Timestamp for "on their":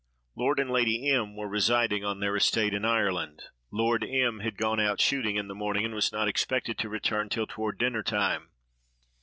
2.03-2.35